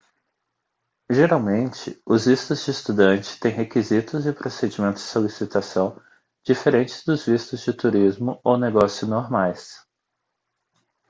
geralmente 1.11 2.01
os 2.07 2.25
vistos 2.25 2.65
de 2.65 2.71
estudante 2.71 3.39
têm 3.39 3.51
requisitos 3.51 4.25
e 4.25 4.33
procedimentos 4.33 5.03
de 5.03 5.09
solicitação 5.09 6.01
diferentes 6.43 7.05
dos 7.05 7.23
vistos 7.23 7.61
de 7.61 7.71
turismo 7.71 8.41
ou 8.43 8.57
negócio 8.57 9.05
normais 9.05 9.79